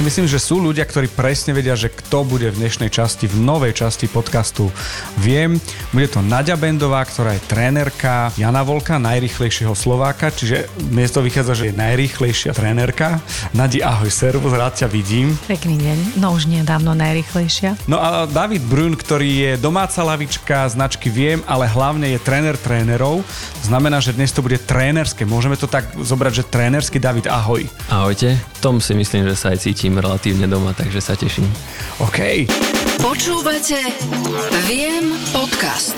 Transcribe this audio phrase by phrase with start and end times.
[0.00, 3.36] si myslím, že sú ľudia, ktorí presne vedia, že kto bude v dnešnej časti, v
[3.36, 4.72] novej časti podcastu
[5.20, 5.60] Viem.
[5.92, 11.64] Bude to Nadia Bendová, ktorá je trénerka Jana Volka, najrychlejšieho Slováka, čiže miesto vychádza, že
[11.68, 13.20] je najrychlejšia trénerka.
[13.52, 15.36] Nadi, ahoj, servus, rád ťa vidím.
[15.44, 17.76] Pekný deň, no už nedávno najrychlejšia.
[17.84, 23.20] No a David Brun, ktorý je domáca lavička značky Viem, ale hlavne je tréner trénerov.
[23.68, 25.28] Znamená, že dnes to bude trénerské.
[25.28, 27.68] Môžeme to tak zobrať, že trénerský David, ahoj.
[27.92, 31.48] Ahojte, tom si myslím, že sa aj cítim relatívne doma, takže sa teším.
[31.98, 32.46] OK.
[33.00, 33.80] Počúvate
[34.68, 35.96] Viem podcast.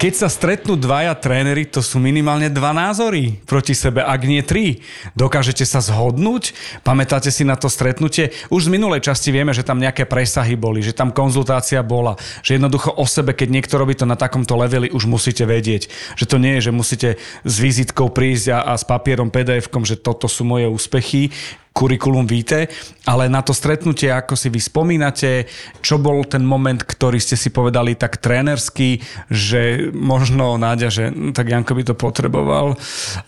[0.00, 4.80] Keď sa stretnú dvaja tréneri, to sú minimálne dva názory proti sebe, ak nie tri.
[5.12, 6.56] Dokážete sa zhodnúť?
[6.80, 8.32] Pamätáte si na to stretnutie?
[8.48, 12.56] Už z minulej časti vieme, že tam nejaké presahy boli, že tam konzultácia bola, že
[12.56, 16.40] jednoducho o sebe, keď niekto robí to na takomto leveli, už musíte vedieť, že to
[16.40, 17.08] nie je, že musíte
[17.44, 21.28] s vizitkou prísť a, a s papierom PDF-kom, že toto sú moje úspechy
[21.70, 22.66] kurikulum víte,
[23.06, 25.46] ale na to stretnutie, ako si vy spomínate,
[25.80, 31.30] čo bol ten moment, ktorý ste si povedali tak trénersky, že možno Náďa, že no,
[31.30, 32.74] tak Janko by to potreboval,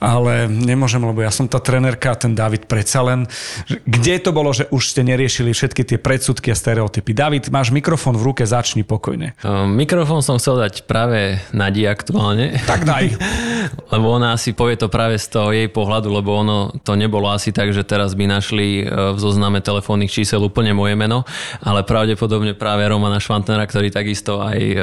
[0.03, 3.31] ale nemôžem, lebo ja som tá trénerka a ten David predsa len.
[3.87, 7.15] Kde to bolo, že už ste neriešili všetky tie predsudky a stereotypy?
[7.15, 9.39] David, máš mikrofón v ruke, začni pokojne.
[9.71, 12.59] mikrofón som chcel dať práve Nadi aktuálne.
[12.67, 13.05] Tak daj.
[13.95, 17.55] lebo ona asi povie to práve z toho jej pohľadu, lebo ono to nebolo asi
[17.55, 21.29] tak, že teraz by našli e, v zozname telefónnych čísel úplne moje meno,
[21.61, 24.77] ale pravdepodobne práve Romana Švantnera, ktorý takisto aj e,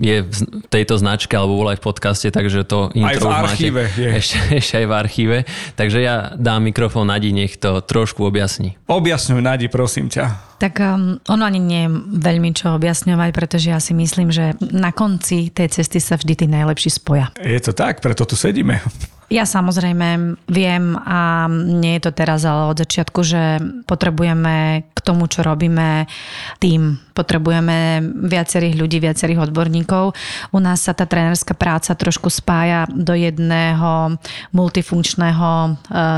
[0.00, 0.32] je v
[0.72, 4.08] tejto značke alebo bol aj v podcaste, takže to intro aj v archíve máte je.
[4.20, 5.36] Ešte, ešte aj v archíve.
[5.74, 8.78] Takže ja dám mikrofón Nadi, nech to trošku objasní.
[8.88, 10.47] Objasňuj Nadi, prosím ťa.
[10.58, 14.90] Tak um, ono ani nie je veľmi čo objasňovať, pretože ja si myslím, že na
[14.90, 17.30] konci tej cesty sa vždy tí najlepší spoja.
[17.38, 18.82] Je to tak, preto tu sedíme.
[19.28, 25.28] Ja samozrejme viem a nie je to teraz ale od začiatku, že potrebujeme k tomu,
[25.28, 26.08] čo robíme,
[26.56, 26.96] tým.
[27.12, 30.16] Potrebujeme viacerých ľudí, viacerých odborníkov.
[30.48, 34.16] U nás sa tá trénerská práca trošku spája do jedného
[34.56, 35.70] multifunkčného e,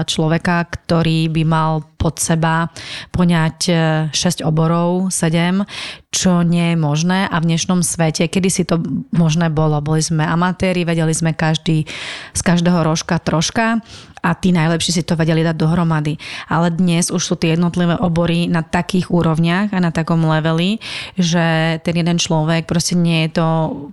[0.07, 2.72] človeka, ktorý by mal pod seba
[3.12, 3.59] poňať
[4.09, 5.69] 6 e, oborov, 7,
[6.09, 7.28] čo nie je možné.
[7.28, 8.81] A v dnešnom svete, kedy si to
[9.12, 11.84] možné bolo, boli sme amatéri, vedeli sme každý
[12.33, 13.84] z každého rožka troška
[14.21, 16.21] a tí najlepší si to vedeli dať dohromady.
[16.49, 20.79] Ale dnes už sú tie jednotlivé obory na takých úrovniach a na takom leveli,
[21.17, 23.47] že ten jeden človek proste nie je to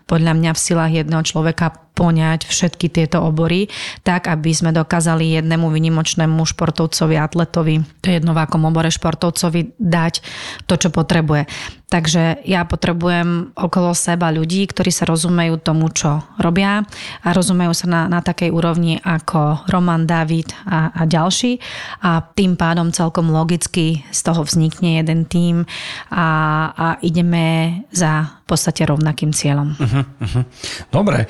[0.06, 3.66] podľa mňa v silách jedného človeka poňať všetky tieto obory,
[4.06, 10.22] tak aby sme dokázali jednému vynimočnému športovcovi, atletovi, to je obore športovcovi, dať
[10.70, 11.50] to, čo potrebuje.
[11.88, 16.84] Takže ja potrebujem okolo seba ľudí, ktorí sa rozumejú tomu, čo robia
[17.24, 21.64] a rozumejú sa na, na takej úrovni ako Roman, David a, a ďalší
[22.04, 25.64] a tým pádom celkom logicky z toho vznikne jeden tým
[26.12, 26.28] a,
[26.76, 29.76] a ideme za v podstate rovnakým cieľom.
[29.80, 30.44] Uh-huh, uh-huh.
[30.92, 31.28] Dobre,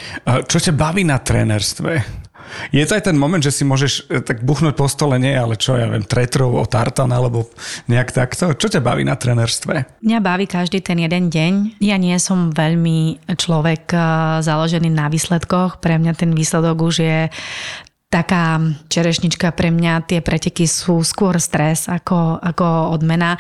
[0.49, 2.25] čo ťa baví na trénerstve?
[2.71, 5.55] Je to aj ten moment, že si môžeš e, tak buchnúť po stole, nie, ale
[5.59, 7.51] čo ja viem, tretrov o tartan alebo
[7.91, 8.53] nejak takto.
[8.55, 10.03] Čo ťa baví na trenerstve?
[10.03, 11.81] Mňa baví každý ten jeden deň.
[11.83, 13.99] Ja nie som veľmi človek e,
[14.43, 15.79] založený na výsledkoch.
[15.79, 17.19] Pre mňa ten výsledok už je
[18.07, 23.35] taká čerešnička pre mňa, tie preteky sú skôr stres ako, ako odmena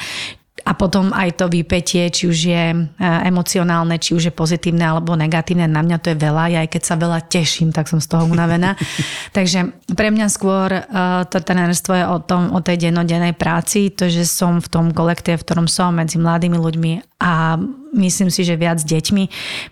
[0.65, 5.13] a potom aj to vypetie, či už je e, emocionálne, či už je pozitívne alebo
[5.13, 6.43] negatívne, na mňa to je veľa.
[6.49, 8.73] Ja aj keď sa veľa teším, tak som z toho unavená.
[9.37, 14.09] Takže pre mňa skôr uh, to trenérstvo je o, tom, o tej dennodennej práci, to,
[14.09, 17.57] že som v tom kolektíve, v ktorom som medzi mladými ľuďmi a
[17.97, 19.23] myslím si, že viac s deťmi.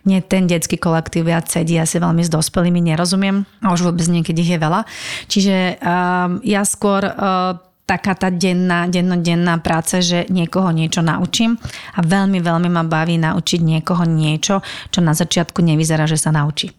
[0.10, 4.06] Mne ten detský kolektív viac sedí, ja si veľmi s dospelými nerozumiem a už vôbec
[4.10, 4.82] niekedy ich je veľa.
[5.30, 11.62] Čiže uh, ja skôr uh, taká tá denná, dennodenná práca, že niekoho niečo naučím
[11.94, 16.74] a veľmi, veľmi ma baví naučiť niekoho niečo, čo na začiatku nevyzerá, že sa naučí.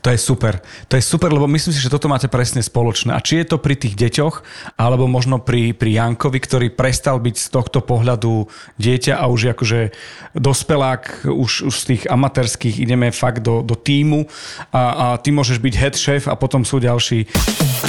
[0.00, 0.58] To je super.
[0.88, 3.12] To je super, lebo myslím si, že toto máte presne spoločné.
[3.12, 4.42] A či je to pri tých deťoch,
[4.80, 8.48] alebo možno pri, pri Jankovi, ktorý prestal byť z tohto pohľadu
[8.80, 9.92] dieťa a už akože
[10.32, 14.24] dospelák, už, už z tých amatérských ideme fakt do, do týmu
[14.72, 17.28] a, a ty môžeš byť head chef a potom sú ďalší.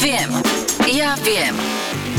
[0.03, 0.29] Viem.
[0.91, 1.55] Ja viem.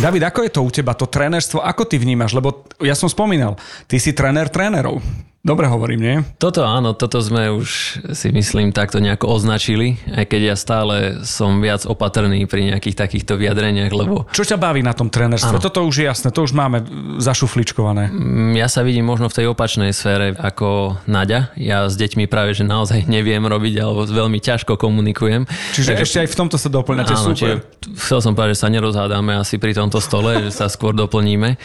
[0.01, 2.33] David, ako je to u teba, to trénerstvo, ako ty vnímaš?
[2.33, 5.03] Lebo ja som spomínal, ty si tréner trénerov.
[5.43, 6.17] Dobre hovorím, nie?
[6.39, 11.59] Toto áno, toto sme už si myslím takto nejako označili, aj keď ja stále som
[11.59, 14.31] viac opatrný pri nejakých takýchto vyjadreniach, lebo...
[14.31, 15.59] Čo ťa baví na tom trénerstve?
[15.59, 15.59] Áno.
[15.59, 16.87] Toto už je jasné, to už máme
[17.19, 18.15] zašufličkované.
[18.15, 21.51] Mm, Ja sa vidím možno v tej opačnej sfére ako Naďa.
[21.59, 25.51] Ja s deťmi práve, že naozaj neviem robiť, alebo veľmi ťažko komunikujem.
[25.75, 27.35] Čiže ešte aj v tomto sa doplňate, Áno, super.
[27.35, 27.53] čiže
[27.99, 31.59] chcel som povedať, že sa nerozhádame asi pri tomto stole, že sa skôr doplníme.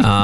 [0.00, 0.14] A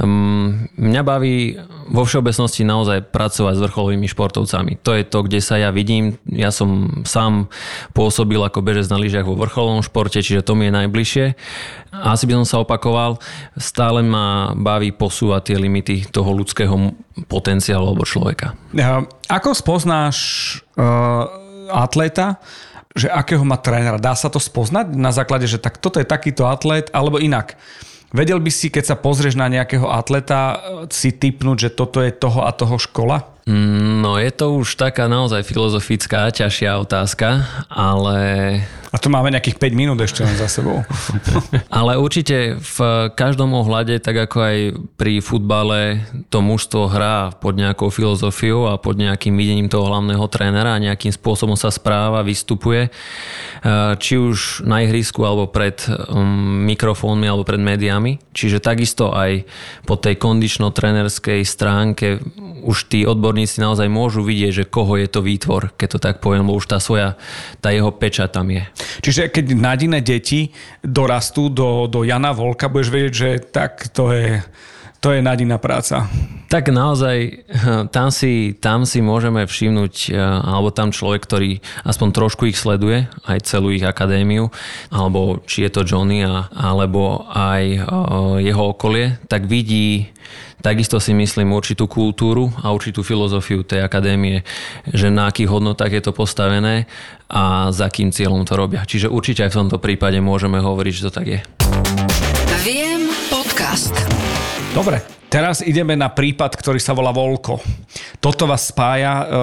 [0.00, 1.58] um, mňa baví
[1.90, 4.78] vo všeobecnosti naozaj pracovať s vrcholovými športovcami.
[4.86, 6.14] To je to, kde sa ja vidím.
[6.30, 7.50] Ja som sám
[7.90, 11.24] pôsobil ako bežec na lyžiach vo vrcholovom športe, čiže to mi je najbližšie.
[11.90, 13.18] Asi by som sa opakoval,
[13.58, 16.94] stále ma baví posúvať tie limity toho ľudského
[17.26, 18.54] potenciálu alebo človeka.
[19.26, 20.16] Ako spoznáš
[20.78, 21.26] uh,
[21.70, 22.38] atleta,
[22.94, 24.02] že akého má trénera?
[24.02, 27.54] Dá sa to spoznať na základe, že tak toto je takýto atlet, alebo inak?
[28.10, 30.58] Vedel by si, keď sa pozrieš na nejakého atleta, eh,
[30.90, 33.38] si typnúť, že toto je toho a toho škola?
[33.50, 38.18] Mm, No je to už taká naozaj filozofická, ťažšia otázka, ale
[38.90, 40.82] A tu máme nejakých 5 minút ešte len za sebou.
[41.70, 42.78] Ale určite v
[43.14, 44.58] každom ohľade, tak ako aj
[44.98, 50.74] pri futbale, to mužstvo hrá pod nejakou filozofiou a pod nejakým videním toho hlavného trénera
[50.74, 52.90] a nejakým spôsobom sa správa, vystupuje.
[52.90, 58.18] Eh, Či už na ihrisku, alebo pred um, mikrofónmi, alebo pred médiami.
[58.34, 59.46] Čiže takisto aj
[59.86, 62.18] po tej kondično-trenerskej stránke
[62.66, 63.06] už tí
[63.40, 66.68] odborníci naozaj môžu vidieť, že koho je to výtvor, keď to tak poviem, lebo už
[66.68, 67.16] tá svoja,
[67.64, 68.68] tá jeho peča tam je.
[69.00, 70.52] Čiže keď nadine deti
[70.84, 74.44] dorastú do, do Jana Volka, budeš vedieť, že tak to je,
[75.00, 76.06] to je nadina práca.
[76.52, 77.46] Tak naozaj
[77.96, 81.50] tam si, tam si môžeme všimnúť, eh, alebo tam človek, ktorý
[81.88, 84.52] aspoň trošku ich sleduje, aj celú ich akadémiu,
[84.92, 87.82] alebo či je to Johnny, a, alebo aj eh,
[88.44, 90.12] jeho okolie, tak vidí
[90.60, 94.44] takisto si myslím určitú kultúru a určitú filozofiu tej akadémie,
[94.92, 96.84] že na akých hodnotách je to postavené
[97.32, 98.84] a za akým cieľom to robia.
[98.84, 101.40] Čiže určite aj v tomto prípade môžeme hovoriť, že to tak je.
[102.60, 103.96] Viem podcast.
[104.74, 107.62] Dobre, teraz ideme na prípad, ktorý sa volá Volko.
[108.18, 109.22] Toto vás spája.
[109.22, 109.36] e, e,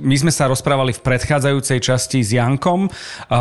[0.00, 2.86] My sme sa rozprávali v predchádzajúcej časti s Jankom.
[2.86, 2.90] E,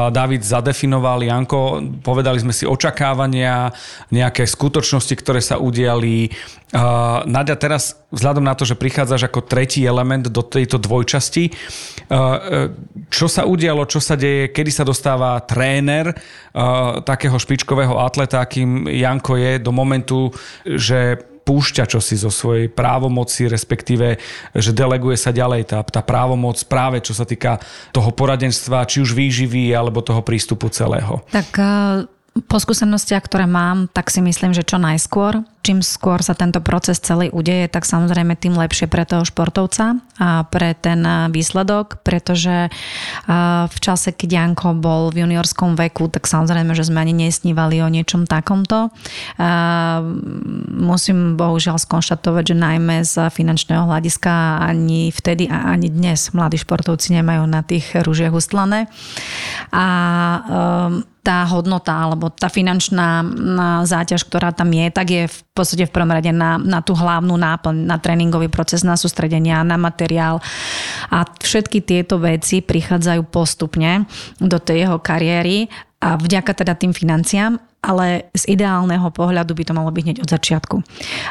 [0.09, 3.69] David zadefinoval, Janko, povedali sme si očakávania,
[4.09, 6.33] nejaké skutočnosti, ktoré sa udiali.
[7.30, 11.53] Nadia, teraz vzhľadom na to, že prichádzaš ako tretí element do tejto dvojčasti,
[13.07, 16.12] čo sa udialo, čo sa deje, kedy sa dostáva tréner
[17.06, 20.36] takého špičkového atleta, akým Janko je, do momentu,
[20.68, 21.15] že
[21.45, 24.18] púšťa čosi zo svojej právomoci, respektíve,
[24.57, 27.62] že deleguje sa ďalej tá, tá právomoc práve čo sa týka
[27.94, 31.21] toho poradenstva, či už výživy, alebo toho prístupu celého.
[31.30, 31.50] Tak
[32.35, 35.47] po skúsenostiach, ktoré mám, tak si myslím, že čo najskôr.
[35.63, 40.43] Čím skôr sa tento proces celý udeje, tak samozrejme tým lepšie pre toho športovca a
[40.43, 43.31] pre ten eh, výsledok, pretože eh,
[43.71, 47.87] v čase, keď Janko bol v juniorskom veku, tak samozrejme, že sme ani nesnívali o
[47.87, 48.91] niečom takomto.
[49.39, 49.99] Eh,
[50.75, 57.15] Musím bohužiaľ skonštatovať, že najmä z finančného hľadiska ani vtedy a ani dnes mladí športovci
[57.15, 58.91] nemajú na tých rúžiach ustlané.
[59.71, 59.85] A
[60.45, 63.25] um, tá hodnota alebo tá finančná
[63.81, 67.33] záťaž, ktorá tam je, tak je v podstate v prvom rade na, na tú hlavnú
[67.33, 70.38] náplň, na tréningový proces, na sústredenia, na materiál.
[71.10, 74.06] A všetky tieto veci prichádzajú postupne
[74.38, 75.66] do tej jeho kariéry
[76.06, 80.30] a vďaka teda tým financiám, ale z ideálneho pohľadu by to malo byť hneď od
[80.30, 80.75] začiatku.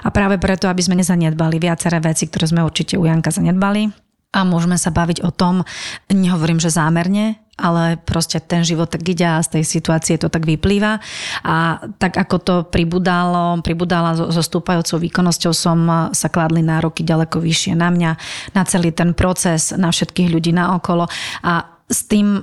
[0.03, 3.95] A práve preto, aby sme nezanedbali viaceré veci, ktoré sme určite u Janka zanedbali,
[4.35, 5.63] a môžeme sa baviť o tom,
[6.11, 10.43] nehovorím, že zámerne, ale proste ten život tak ide a z tej situácie to tak
[10.43, 10.99] vyplýva.
[11.47, 15.79] A tak ako to pribudalo, pribudala so, stúpajúcou výkonnosťou som
[16.11, 18.11] sa kladli nároky ďaleko vyššie na mňa,
[18.59, 21.07] na celý ten proces, na všetkých ľudí naokolo.
[21.47, 21.53] A
[21.87, 22.43] s tým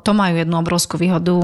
[0.00, 1.34] to majú jednu obrovskú výhodu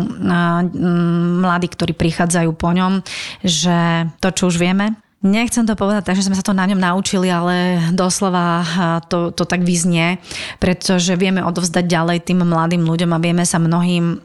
[1.42, 3.02] mladí, ktorí prichádzajú po ňom,
[3.42, 4.94] že to, čo už vieme,
[5.26, 8.62] Nechcem to povedať tak, že sme sa to na ňom naučili, ale doslova
[9.11, 10.23] to, to tak vyznie,
[10.62, 14.23] pretože vieme odovzdať ďalej tým mladým ľuďom a vieme sa mnohým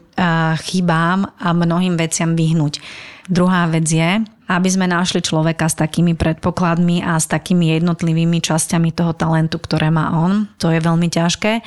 [0.62, 2.78] chybám a mnohým veciam vyhnúť.
[3.26, 8.92] Druhá vec je, aby sme našli človeka s takými predpokladmi a s takými jednotlivými časťami
[8.92, 10.50] toho talentu, ktoré má on.
[10.60, 11.62] To je veľmi ťažké.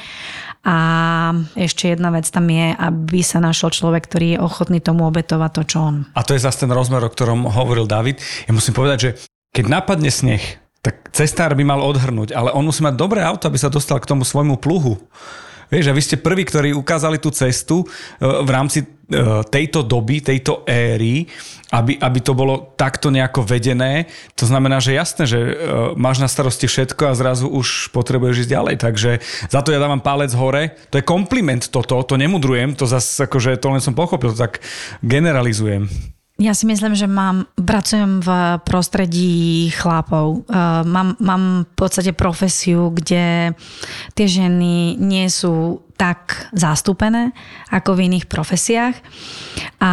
[0.66, 0.78] A
[1.54, 5.64] ešte jedna vec tam je, aby sa našiel človek, ktorý je ochotný tomu obetovať to,
[5.70, 5.96] čo on.
[6.18, 8.18] A to je zase ten rozmer, o ktorom hovoril David.
[8.50, 9.10] Ja musím povedať, že
[9.54, 10.42] keď napadne sneh,
[10.82, 14.10] tak cestár by mal odhrnúť, ale on musí mať dobré auto, aby sa dostal k
[14.10, 14.98] tomu svojmu pluhu.
[15.70, 17.86] Vieš, a vy ste prví, ktorí ukázali tú cestu e,
[18.22, 18.88] v rámci e,
[19.50, 21.26] tejto doby, tejto éry,
[21.74, 24.06] aby, aby to bolo takto nejako vedené.
[24.38, 25.54] To znamená, že jasné, že e,
[25.98, 28.76] máš na starosti všetko a zrazu už potrebuješ ísť ďalej.
[28.80, 29.12] Takže
[29.50, 30.78] za to ja dávam palec hore.
[30.94, 34.62] To je kompliment toto, to nemudrujem, to zase akože to len som pochopil, tak
[35.02, 36.15] generalizujem.
[36.36, 40.44] Ja si myslím, že mám, pracujem v prostredí chlapov.
[40.52, 43.56] Uh, mám, mám v podstate profesiu, kde
[44.20, 47.32] tie ženy nie sú tak zastúpené
[47.72, 49.00] ako v iných profesiách
[49.80, 49.92] a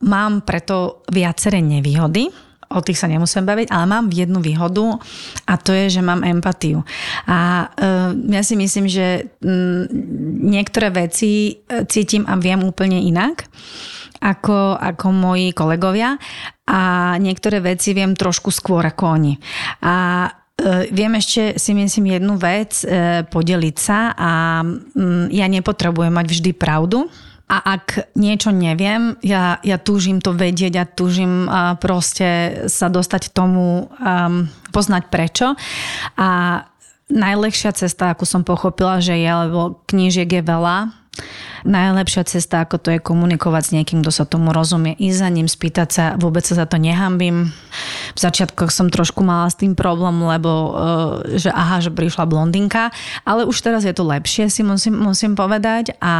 [0.00, 2.32] mám preto viaceré nevýhody,
[2.72, 4.96] o tých sa nemusím baviť, ale mám jednu výhodu
[5.44, 6.80] a to je, že mám empatiu.
[7.28, 9.84] A uh, ja si myslím, že um,
[10.48, 11.60] niektoré veci
[11.92, 13.52] cítim a viem úplne inak
[14.22, 16.14] ako, ako moji kolegovia
[16.70, 19.34] a niektoré veci viem trošku skôr ako oni.
[19.82, 19.94] A
[20.30, 20.30] e,
[20.94, 26.50] Viem ešte si myslím jednu vec, e, podeliť sa a mm, ja nepotrebujem mať vždy
[26.54, 27.10] pravdu,
[27.52, 31.44] a ak niečo neviem, ja, ja túžim to vedieť a túžim
[31.84, 33.92] proste sa dostať tomu,
[34.72, 35.52] poznať prečo.
[36.16, 36.62] A
[37.12, 41.01] najlepšia cesta, ako som pochopila, že je, lebo knížiek je veľa,
[41.62, 45.46] Najlepšia cesta, ako to je komunikovať s niekým, kto sa tomu rozumie, ísť za ním,
[45.46, 47.54] spýtať sa, vôbec sa za to nehambím.
[48.16, 50.72] V začiatkoch som trošku mala s tým problém, lebo uh,
[51.38, 52.90] že aha, že prišla blondinka,
[53.22, 56.14] ale už teraz je to lepšie, si musím, musím povedať a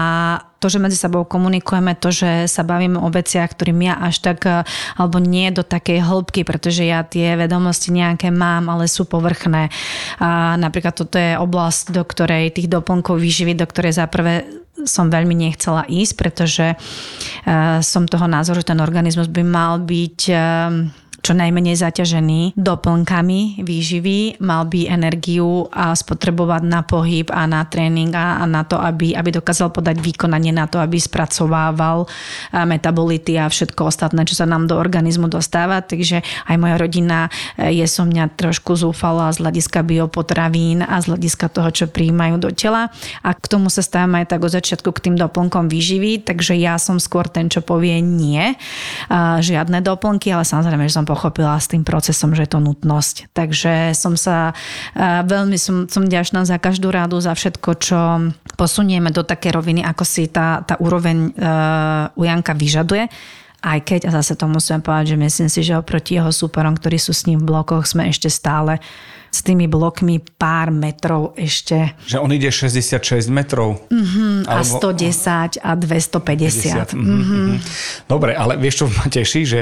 [0.62, 4.46] to, že medzi sebou komunikujeme, to, že sa bavíme o veciach, ktorým ja až tak,
[4.46, 4.62] e,
[4.94, 9.74] alebo nie do takej hĺbky, pretože ja tie vedomosti nejaké mám, ale sú povrchné.
[10.22, 15.12] A napríklad toto je oblasť, do ktorej tých doplnkov výživy, do ktorej za prvé som
[15.12, 21.01] veľmi nechcela ísť, pretože uh, som toho názoru, že ten organizmus by mal byť uh,
[21.22, 28.10] čo najmenej zaťažený doplnkami výživy, mal by energiu a spotrebovať na pohyb a na tréning
[28.10, 32.10] a, na to, aby, aby dokázal podať výkonanie na to, aby spracovával
[32.50, 35.78] metabolity a všetko ostatné, čo sa nám do organizmu dostáva.
[35.78, 41.14] Takže aj moja rodina e, je som mňa trošku zúfala z hľadiska biopotravín a z
[41.14, 42.90] hľadiska toho, čo prijímajú do tela.
[43.22, 46.82] A k tomu sa stávam aj tak od začiatku k tým doplnkom výživy, takže ja
[46.82, 48.58] som skôr ten, čo povie nie,
[49.38, 53.36] žiadne doplnky, ale samozrejme, že som pochopila s tým procesom, že je to nutnosť.
[53.36, 54.56] Takže som sa
[54.96, 58.00] veľmi som, som ďačná za každú rádu, za všetko, čo
[58.56, 63.12] posunieme do také roviny, ako si tá, tá úroveň uh, u Janka vyžaduje.
[63.62, 66.96] Aj keď, a zase to musím povedať, že myslím si, že oproti jeho súperom, ktorí
[66.98, 68.80] sú s ním v blokoch, sme ešte stále
[69.32, 71.96] s tými blokmi pár metrov ešte.
[72.04, 73.80] Že on ide 66 metrov?
[73.88, 74.76] Mm-hmm, alebo...
[74.76, 76.92] A 110 a 250.
[76.92, 77.00] 50, mm-hmm.
[77.00, 77.58] Mm-hmm.
[78.12, 79.60] Dobre, ale vieš, čo ma teší, že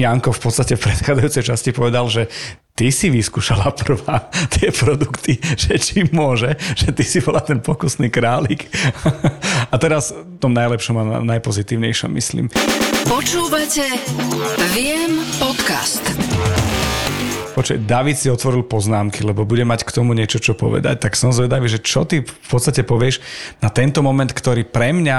[0.00, 2.32] Janko v podstate v predchádzajúcej časti povedal, že
[2.72, 8.08] ty si vyskúšala prvá tie produkty, že či môže, že ty si bola ten pokusný
[8.08, 8.72] králik.
[9.68, 12.48] A teraz tom najlepšom a najpozitívnejšom myslím.
[13.04, 13.84] Počúvate
[14.72, 16.04] Viem podcast.
[17.60, 20.96] Počkaj, David si otvoril poznámky, lebo bude mať k tomu niečo, čo povedať.
[20.96, 23.20] Tak som zvedavý, že čo ty v podstate povieš
[23.60, 25.18] na tento moment, ktorý pre mňa,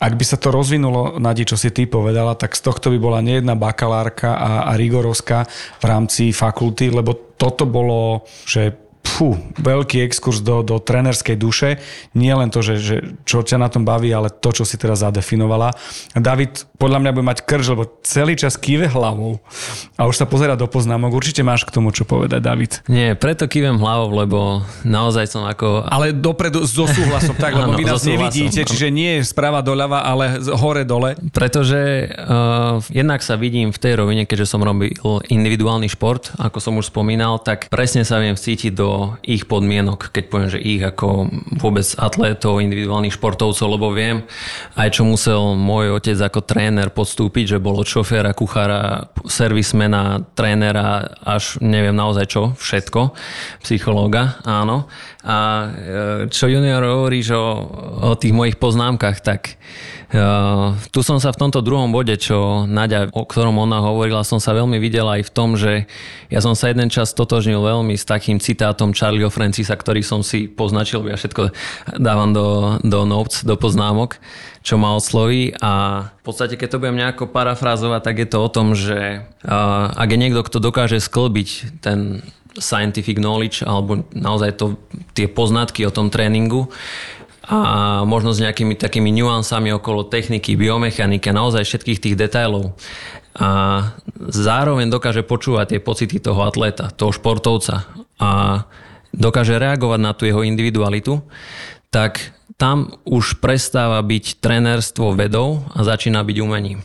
[0.00, 3.20] ak by sa to rozvinulo, Nadi, čo si ty povedala, tak z tohto by bola
[3.20, 5.44] nejedna bakalárka a, a rigorovská
[5.76, 11.78] v rámci fakulty, lebo toto bolo, že fú, veľký exkurs do, do trenerskej duše.
[12.16, 12.96] Nie len to, že, že
[13.28, 15.76] čo ťa na tom baví, ale to, čo si teraz zadefinovala.
[16.16, 19.38] David podľa mňa bude mať krž, lebo celý čas kýve hlavou
[19.94, 21.14] a už sa pozera do poznámok.
[21.14, 22.82] Určite máš k tomu čo povedať, David.
[22.90, 24.38] Nie, preto kývem hlavou, lebo
[24.82, 25.86] naozaj som ako...
[25.86, 30.40] Ale dopredu so súhlasom, tak, lebo vy nás nevidíte, čiže nie je sprava doľava, ale
[30.58, 31.14] hore dole.
[31.30, 34.96] Pretože uh, jednak sa vidím v tej rovine, keďže som robil
[35.28, 38.93] individuálny šport, ako som už spomínal, tak presne sa viem cítiť do
[39.24, 44.24] ich podmienok, keď poviem, že ich ako vôbec atlétov, individuálnych športovcov, lebo viem
[44.74, 51.18] aj čo musel môj otec ako tréner podstúpiť, že bol od šoféra, kuchára, servismena, trénera,
[51.22, 53.14] až neviem naozaj čo, všetko,
[53.62, 54.90] psychológa, áno.
[55.24, 55.68] A e,
[56.28, 57.46] čo junior hovoríš o,
[58.04, 59.56] o tých mojich poznámkach, tak
[60.12, 64.42] uh, tu som sa v tomto druhom bode, čo Nadia, o ktorom ona hovorila, som
[64.42, 65.88] sa veľmi videl aj v tom, že
[66.28, 70.50] ja som sa jeden čas totožnil veľmi s takým citátom Charlieho Francisa, ktorý som si
[70.50, 71.54] poznačil, ja všetko
[71.96, 74.20] dávam do, do notes, do poznámok,
[74.60, 78.48] čo ma osloví a v podstate, keď to budem nejako parafrázovať, tak je to o
[78.48, 82.24] tom, že uh, ak je niekto, kto dokáže sklbiť ten
[82.58, 84.66] scientific knowledge alebo naozaj to,
[85.14, 86.70] tie poznatky o tom tréningu
[87.44, 92.72] a možno s nejakými takými nuansami okolo techniky, biomechaniky a naozaj všetkých tých detailov.
[93.36, 93.92] A
[94.30, 97.84] zároveň dokáže počúvať tie pocity toho atléta, toho športovca
[98.16, 98.64] a
[99.12, 101.20] dokáže reagovať na tú jeho individualitu,
[101.92, 106.80] tak tam už prestáva byť trenérstvo vedou a začína byť umením.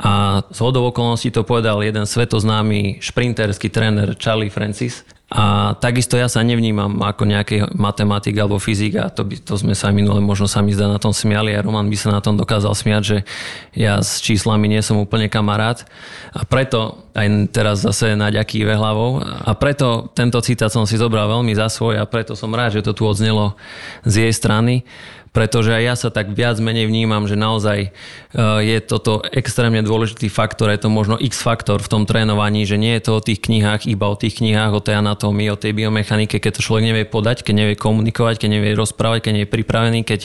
[0.00, 6.26] A z hodou okolností to povedal jeden svetoznámy šprinterský tréner Charlie Francis, a takisto ja
[6.26, 10.50] sa nevnímam ako nejaký matematik alebo fyzik a to, by, to sme sa minule možno
[10.50, 11.54] sa mi zdá na tom smiali.
[11.54, 13.18] A Roman by sa na tom dokázal smiať, že
[13.78, 15.86] ja s číslami nie som úplne kamarát.
[16.34, 21.54] A preto aj teraz zase naďaký hlavou a preto tento citát som si zobral veľmi
[21.54, 23.54] za svoj a preto som rád, že to tu odznelo
[24.02, 24.82] z jej strany
[25.30, 27.88] pretože aj ja sa tak viac menej vnímam, že naozaj e,
[28.66, 32.98] je toto extrémne dôležitý faktor, je to možno X faktor v tom trénovaní, že nie
[32.98, 36.42] je to o tých knihách, iba o tých knihách, o tej anatómii, o tej biomechanike,
[36.42, 40.00] keď to človek nevie podať, keď nevie komunikovať, keď nevie rozprávať, keď nie je pripravený,
[40.02, 40.20] keď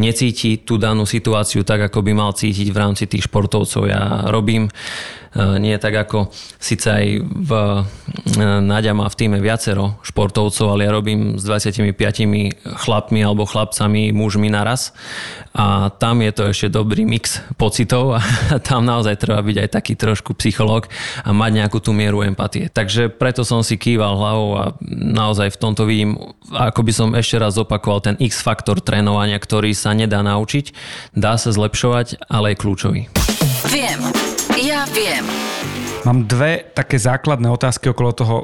[0.00, 3.84] necíti tú danú situáciu tak, ako by mal cítiť v rámci tých športovcov.
[3.84, 4.72] Ja robím
[5.36, 7.80] nie tak ako síce aj v e,
[8.38, 11.92] Náďa má v týme viacero športovcov, ale ja robím s 25
[12.64, 14.96] chlapmi alebo chlapcami, mužmi naraz
[15.52, 18.22] a tam je to ešte dobrý mix pocitov a
[18.68, 20.86] tam naozaj treba byť aj taký trošku psychológ
[21.26, 22.70] a mať nejakú tú mieru empatie.
[22.72, 26.16] Takže preto som si kýval hlavou a naozaj v tomto vidím,
[26.54, 30.72] ako by som ešte raz opakoval ten X-faktor trénovania, ktorý sa nedá naučiť,
[31.18, 33.02] dá sa zlepšovať, ale je kľúčový.
[33.68, 34.37] Viem.
[34.56, 35.28] Ja viem.
[36.06, 38.36] Mám dve také základné otázky okolo toho.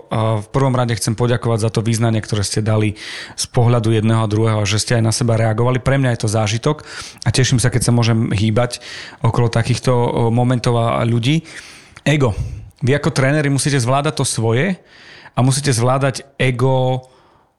[0.44, 2.98] V prvom rade chcem poďakovať za to význanie, ktoré ste dali
[3.38, 5.80] z pohľadu jedného a druhého, že ste aj na seba reagovali.
[5.80, 6.84] Pre mňa je to zážitok
[7.24, 8.84] a teším sa, keď sa môžem hýbať
[9.24, 9.92] okolo takýchto
[10.28, 11.46] momentov a ľudí.
[12.04, 12.36] Ego.
[12.84, 14.76] Vy ako tréneri musíte zvládať to svoje
[15.32, 17.08] a musíte zvládať ego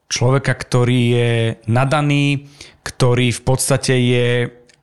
[0.06, 1.30] človeka, ktorý je
[1.66, 2.46] nadaný,
[2.86, 4.28] ktorý v podstate je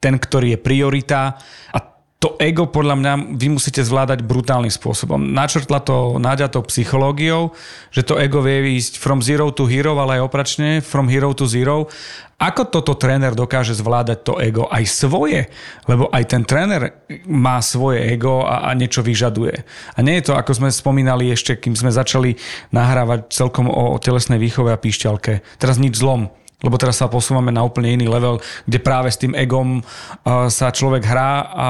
[0.03, 1.39] ten, ktorý je priorita
[1.71, 1.79] a
[2.23, 5.35] to ego podľa mňa vy musíte zvládať brutálnym spôsobom.
[5.35, 7.51] Načrtla to Náďa to psychológiou,
[7.91, 11.43] že to ego vie ísť from zero to hero, ale aj opračne, from hero to
[11.43, 11.91] zero.
[12.39, 15.51] Ako toto tréner dokáže zvládať to ego aj svoje?
[15.83, 19.67] Lebo aj ten tréner má svoje ego a, a niečo vyžaduje.
[19.91, 22.39] A nie je to, ako sme spomínali ešte, kým sme začali
[22.71, 25.43] nahrávať celkom o, o telesnej výchove a píšťalke.
[25.59, 26.31] Teraz nič zlom
[26.63, 30.71] lebo teraz sa posúvame na úplne iný level, kde práve s tým egom uh, sa
[30.71, 31.69] človek hrá a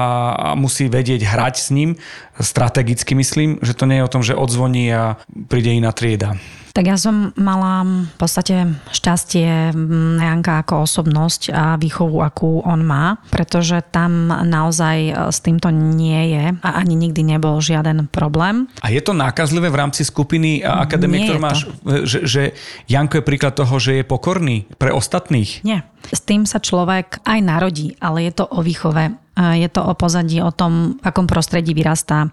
[0.54, 1.98] musí vedieť hrať s ním,
[2.40, 6.34] strategicky myslím, že to nie je o tom, že odzvoní a príde iná trieda.
[6.74, 9.70] Tak ja som mala v podstate šťastie
[10.18, 16.34] Janka ako osobnosť a výchovu, akú on má, pretože tam naozaj e, s týmto nie
[16.34, 18.66] je a ani nikdy nebol žiaden problém.
[18.82, 21.70] A je to nákazlivé v rámci skupiny a akadémie, ktorú máš,
[22.10, 22.42] že, že
[22.90, 25.62] Janko je príklad toho, že je pokorný pre ostatných?
[25.62, 25.86] Nie.
[26.10, 30.38] S tým sa človek aj narodí, ale je to o výchove je to o pozadí,
[30.38, 32.30] o tom, v akom prostredí vyrastá.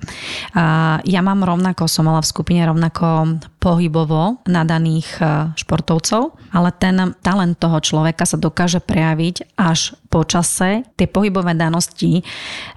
[1.02, 7.62] Ja mám rovnako, som mala v skupine rovnako pohybovo nadaných e, športovcov, ale ten talent
[7.62, 10.82] toho človeka sa dokáže prejaviť až po čase.
[10.98, 12.26] Tie pohybové danosti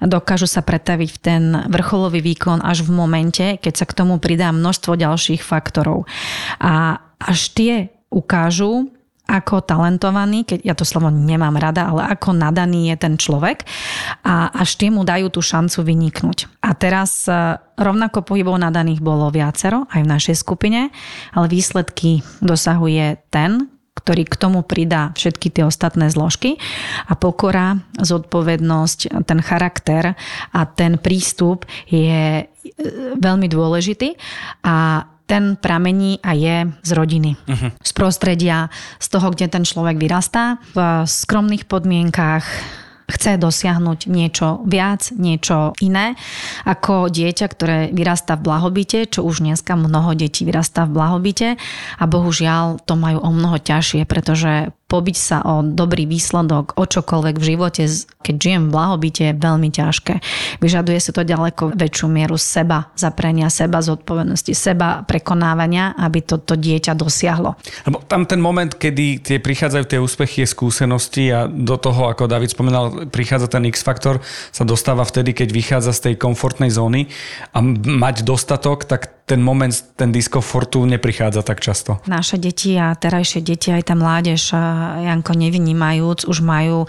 [0.05, 4.53] dokážu sa pretaviť v ten vrcholový výkon až v momente, keď sa k tomu pridá
[4.53, 6.05] množstvo ďalších faktorov.
[6.61, 8.93] A až tie ukážu,
[9.25, 13.65] ako talentovaný, keď ja to slovo nemám rada, ale ako nadaný je ten človek
[14.21, 16.61] a až tie mu dajú tú šancu vyniknúť.
[16.61, 17.33] A teraz e,
[17.81, 20.93] rovnako pohybov nadaných bolo viacero, aj v našej skupine,
[21.33, 26.61] ale výsledky dosahuje ten, ktorý k tomu pridá všetky tie ostatné zložky
[27.09, 30.13] a pokora, zodpovednosť, ten charakter
[30.53, 32.45] a ten prístup je e,
[33.17, 34.21] veľmi dôležitý
[34.69, 37.33] a ten pramení a je z rodiny.
[37.49, 37.71] Uh-huh.
[37.81, 38.69] Z prostredia,
[39.01, 42.45] z toho, kde ten človek vyrastá, v skromných podmienkách,
[43.05, 46.17] chce dosiahnuť niečo viac, niečo iné,
[46.65, 51.49] ako dieťa, ktoré vyrastá v blahobite, čo už dneska mnoho detí vyrastá v blahobite
[52.01, 57.37] a bohužiaľ to majú o mnoho ťažšie, pretože pobiť sa o dobrý výsledok, o čokoľvek
[57.41, 57.83] v živote,
[58.21, 60.15] keď žijem v blahobite, je veľmi ťažké.
[60.61, 66.55] Vyžaduje sa to ďaleko väčšiu mieru seba zaprenia, seba zodpovednosti, seba prekonávania, aby to, to
[66.55, 67.57] dieťa dosiahlo.
[67.89, 72.29] Lebo tam ten moment, kedy tie prichádzajú tie úspechy, je skúsenosti a do toho, ako
[72.29, 74.21] David spomenal, prichádza ten X-faktor,
[74.53, 77.09] sa dostáva vtedy, keď vychádza z tej komfortnej zóny
[77.57, 81.97] a mať dostatok, tak ten moment, ten diskomfortu neprichádza tak často.
[82.05, 84.53] Naše deti a terajšie deti, aj tá mládež,
[85.01, 86.85] Janko, nevynímajúc, už majú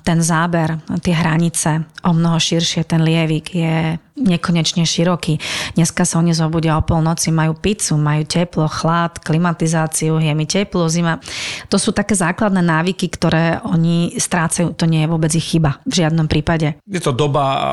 [0.00, 2.88] ten záber, tie hranice o mnoho širšie.
[2.88, 5.38] Ten lievik je nekonečne široký.
[5.76, 10.88] Dneska sa oni zobudia o polnoci, majú pizzu, majú teplo, chlad, klimatizáciu, je mi teplo,
[10.88, 11.20] zima.
[11.68, 14.72] To sú také základné návyky, ktoré oni strácajú.
[14.74, 16.80] To nie je vôbec ich chyba v žiadnom prípade.
[16.88, 17.70] Je to doba a...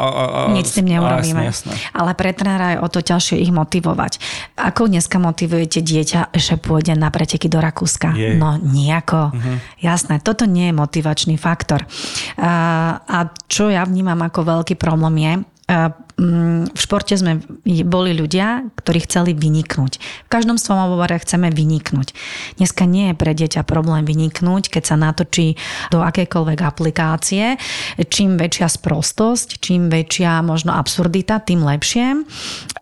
[0.47, 1.47] a, Nic s tým neurobíme.
[1.47, 1.95] Jasné, jasné.
[1.95, 4.19] Ale pre trénera je o to ťažšie ich motivovať.
[4.59, 8.11] Ako dneska motivujete dieťa, že pôjde na preteky do Rakúska?
[8.13, 8.35] Je.
[8.35, 9.31] No nejako.
[9.31, 9.57] Uh-huh.
[9.79, 11.87] Jasné, toto nie je motivačný faktor.
[12.35, 12.51] A,
[12.99, 15.33] a čo ja vnímam ako veľký problém je,
[15.67, 17.39] mm, v športe sme
[17.87, 19.99] boli ľudia, ktorí chceli vyniknúť.
[20.27, 22.11] V každom svojom obore chceme vyniknúť.
[22.59, 25.55] Dneska nie je pre dieťa problém vyniknúť, keď sa natočí
[25.89, 27.55] do akékoľvek aplikácie.
[27.97, 32.27] Čím väčšia sprostosť, čím väčšia možno absurdita, tým lepšie.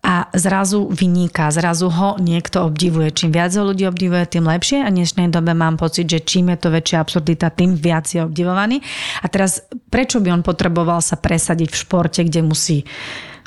[0.01, 3.13] A zrazu vyniká, zrazu ho niekto obdivuje.
[3.13, 4.81] Čím viac ho ľudí obdivuje, tým lepšie.
[4.81, 8.25] A v dnešnej dobe mám pocit, že čím je to väčšia absurdita, tým viac je
[8.25, 8.81] obdivovaný.
[9.21, 9.61] A teraz,
[9.93, 12.81] prečo by on potreboval sa presadiť v športe, kde musí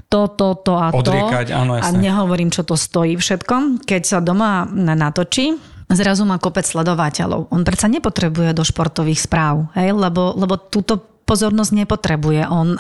[0.06, 1.02] to, to, to a to.
[1.02, 3.82] Odriekať, áno, a nehovorím, čo to stojí všetko.
[3.82, 5.58] Keď sa doma natočí,
[5.90, 7.50] zrazu má kopec sledovateľov.
[7.50, 9.90] On predsa nepotrebuje do športových správ, hej?
[9.90, 12.78] Lebo, lebo túto pozornosť nepotrebuje on e,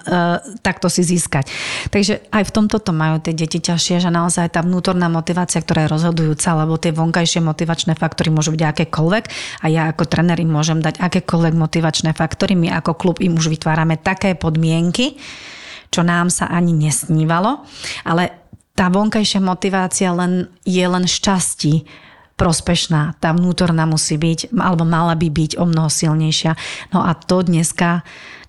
[0.60, 1.48] takto si získať.
[1.88, 5.88] Takže aj v tomto to majú tie deti ťažšie, že naozaj tá vnútorná motivácia, ktorá
[5.88, 9.24] je rozhodujúca, lebo tie vonkajšie motivačné faktory môžu byť akékoľvek
[9.64, 12.52] a ja ako tréner im môžem dať akékoľvek motivačné faktory.
[12.52, 15.16] My ako klub im už vytvárame také podmienky,
[15.88, 17.64] čo nám sa ani nesnívalo,
[18.04, 21.86] ale tá vonkajšia motivácia len, je len šťastí
[22.34, 23.14] prospešná.
[23.22, 26.58] Tá vnútorná musí byť, alebo mala by byť o mnoho silnejšia.
[26.90, 28.02] No a to dneska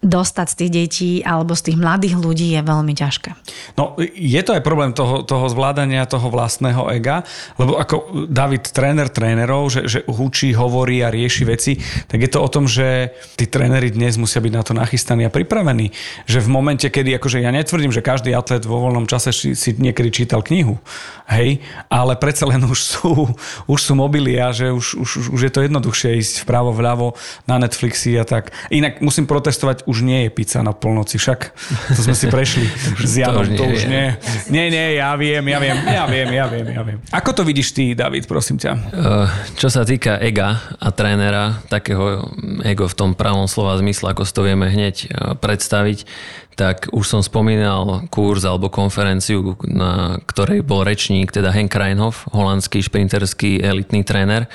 [0.05, 3.33] dostať z tých detí alebo z tých mladých ľudí je veľmi ťažké.
[3.75, 7.25] No, je to aj problém toho, toho zvládania toho vlastného ega,
[7.57, 11.73] lebo ako David, tréner trénerov, že, že učí, hovorí a rieši veci,
[12.05, 15.33] tak je to o tom, že tí tréneri dnes musia byť na to nachystaní a
[15.33, 15.89] pripravení.
[16.29, 19.73] Že v momente, kedy, akože ja netvrdím, že každý atlet vo voľnom čase si, si
[19.73, 20.77] niekedy čítal knihu,
[21.25, 23.11] hej, ale predsa len už sú,
[23.65, 27.17] už sú mobily a že už, už, už je to jednoduchšie ísť vpravo, vľavo
[27.49, 28.53] na Netflixy a tak.
[28.69, 31.55] Inak musím protestovať, už nie je pizza na polnoci, však
[31.95, 32.67] to sme si prešli
[33.07, 34.07] s Janom, to nie už nie.
[34.51, 36.99] Nie, nie, ja viem, ja viem, ja viem, ja viem, ja viem.
[37.15, 38.71] Ako to vidíš ty, David, prosím ťa?
[38.75, 42.27] Eh, Čo sa týka ega a trénera, takého
[42.67, 46.03] ego v tom pravom slova zmysle, ako si to vieme hneď eh, predstaviť,
[46.55, 52.79] tak už som spomínal kurz alebo konferenciu, na ktorej bol rečník, teda Henk Reinhoff, holandský
[52.79, 54.47] šprinterský elitný tréner.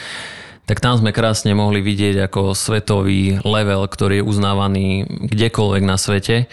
[0.70, 6.46] Tak tam sme krásne mohli vidieť, ako svetový level, ktorý je uznávaný kdekoľvek na svete,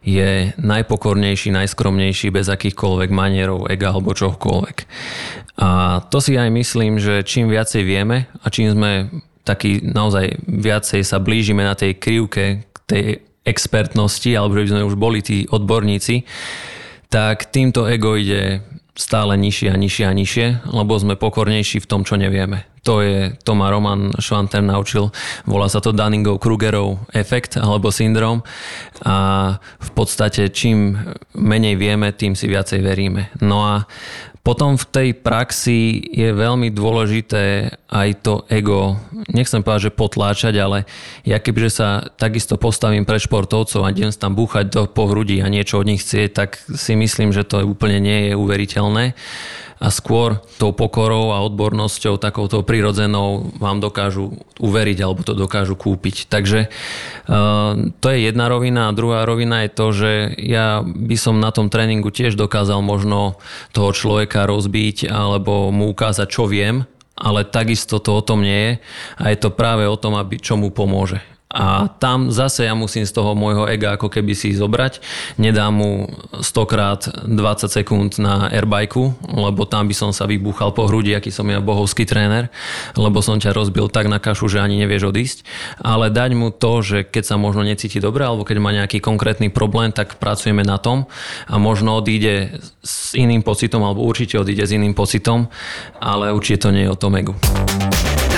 [0.00, 4.76] je najpokornejší, najskromnejší, bez akýchkoľvek manierov, ega alebo čokoľvek.
[5.60, 9.12] A to si aj myslím, že čím viacej vieme a čím sme
[9.44, 13.04] taký naozaj viacej sa blížime na tej krivke k tej
[13.44, 16.24] expertnosti, alebo že by sme už boli tí odborníci,
[17.12, 18.64] tak týmto ego ide
[18.96, 22.64] stále nižšie a nižšie a nižšie, lebo sme pokornejší v tom, čo nevieme.
[22.88, 25.12] To, je, to ma Roman Švanter naučil.
[25.44, 28.40] Volá sa to Dunningov-Krugerov efekt alebo syndrom.
[29.04, 30.96] A v podstate čím
[31.36, 33.28] menej vieme, tým si viacej veríme.
[33.44, 33.84] No a
[34.40, 38.96] potom v tej praxi je veľmi dôležité aj to ego,
[39.28, 40.88] nechcem povedať, že potláčať, ale
[41.28, 45.76] ja kebyže sa takisto postavím pred športovcov a idem tam búchať do pohrudí a niečo
[45.76, 49.12] od nich chcieť, tak si myslím, že to úplne nie je uveriteľné
[49.78, 56.26] a skôr tou pokorou a odbornosťou, takouto prirodzenou vám dokážu uveriť alebo to dokážu kúpiť.
[56.26, 60.12] Takže uh, to je jedna rovina a druhá rovina je to, že
[60.42, 63.38] ja by som na tom tréningu tiež dokázal možno
[63.70, 66.82] toho človeka rozbiť alebo mu ukázať, čo viem,
[67.14, 68.72] ale takisto to o tom nie je
[69.22, 71.22] a je to práve o tom, aby čo mu pomôže.
[71.48, 75.00] A tam zase ja musím z toho môjho ega ako keby si zobrať.
[75.40, 76.04] Nedám mu
[76.36, 81.32] 100 krát 20 sekúnd na airbajku, lebo tam by som sa vybúchal po hrudi, aký
[81.32, 82.52] som ja bohovský tréner,
[83.00, 85.38] lebo som ťa rozbil tak na kašu, že ani nevieš odísť.
[85.80, 89.48] Ale dať mu to, že keď sa možno necíti dobre, alebo keď má nejaký konkrétny
[89.48, 91.08] problém, tak pracujeme na tom
[91.48, 95.48] a možno odíde s iným pocitom, alebo určite odíde s iným pocitom,
[95.96, 97.32] ale určite to nie je o tom egu.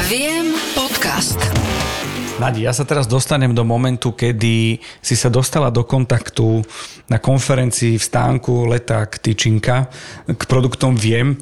[0.07, 1.39] Viem podcast.
[2.41, 6.65] Nadi, ja sa teraz dostanem do momentu, kedy si sa dostala do kontaktu
[7.13, 9.93] na konferencii v stánku Leták Tyčinka
[10.25, 11.37] k produktom Viem.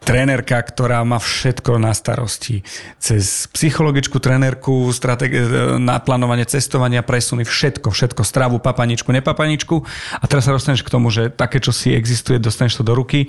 [0.00, 2.62] Trénerka, ktorá má všetko na starosti.
[3.02, 5.42] Cez psychologickú trénerku, strategi-
[5.82, 9.82] naplánovanie cestovania, presuny, všetko, všetko, stravu, papaničku, nepapaničku.
[10.22, 13.28] A teraz sa dostaneš k tomu, že také, čo si existuje, dostaneš to do ruky.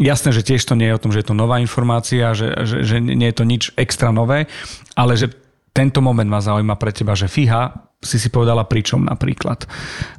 [0.00, 2.82] Jasné, že tiež to nie je o tom, že je to nová informácia, že, že,
[2.88, 4.50] že nie je to nič extra nové,
[4.96, 5.30] ale že
[5.72, 9.62] tento moment ma zaujíma pre teba, že fíha, si si povedala pričom napríklad?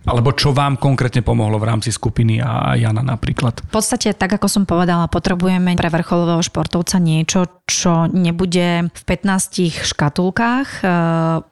[0.08, 3.60] Alebo čo vám konkrétne pomohlo v rámci skupiny a Jana napríklad?
[3.60, 9.84] V podstate, tak ako som povedala, potrebujeme pre vrcholového športovca niečo, čo nebude v 15
[9.84, 10.68] škatulkách,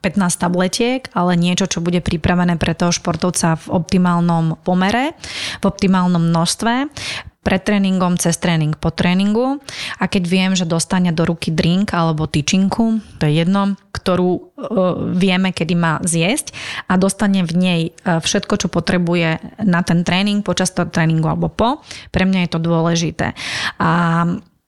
[0.00, 5.12] eh, tabletiek, ale niečo, čo bude pripravené pre toho športovca v optimálnom pomere,
[5.60, 6.88] v optimálnom množstve
[7.42, 9.58] pred tréningom, cez tréning, po tréningu
[9.98, 14.40] a keď viem, že dostane do ruky drink alebo tyčinku, to je jedno, ktorú uh,
[15.12, 16.54] vieme, kedy má zjesť
[16.86, 21.50] a dostane v nej uh, všetko, čo potrebuje na ten tréning, počas toho tréningu alebo
[21.50, 21.82] po,
[22.14, 23.34] pre mňa je to dôležité.
[23.82, 23.90] A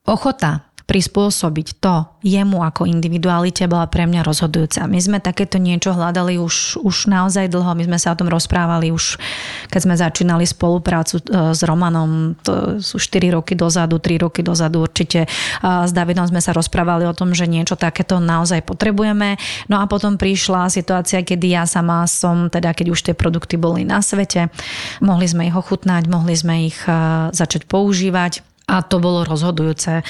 [0.04, 4.88] ochota prispôsobiť to jemu ako individualite bola pre mňa rozhodujúca.
[4.88, 8.88] My sme takéto niečo hľadali už, už naozaj dlho, my sme sa o tom rozprávali
[8.88, 9.20] už,
[9.68, 14.80] keď sme začínali spoluprácu e, s Romanom, to sú 4 roky dozadu, 3 roky dozadu
[14.80, 15.28] určite.
[15.60, 19.36] S Davidom sme sa rozprávali o tom, že niečo takéto naozaj potrebujeme.
[19.68, 23.84] No a potom prišla situácia, kedy ja sama som, teda keď už tie produkty boli
[23.84, 24.48] na svete,
[25.04, 26.92] mohli sme ich ochutnať, mohli sme ich e,
[27.36, 30.00] začať používať a to bolo rozhodujúce.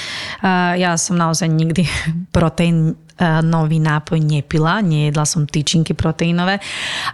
[0.79, 1.83] Ja som naozaj nikdy
[2.37, 2.99] proteín
[3.47, 6.59] nový nápoj nepila, nejedla som tyčinky proteínové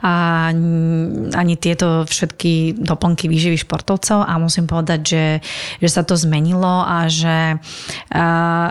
[0.00, 0.48] a
[1.36, 5.24] ani tieto všetky doplnky výživy športovcov a musím povedať, že,
[5.76, 7.60] že sa to zmenilo a že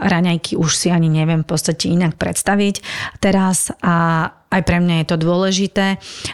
[0.01, 2.81] raňajky už si ani neviem v podstate inak predstaviť
[3.21, 5.87] teraz a aj pre mňa je to dôležité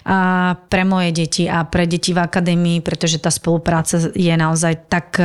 [0.08, 0.18] a
[0.56, 5.20] pre moje deti a pre deti v akadémii, pretože tá spolupráca je naozaj tak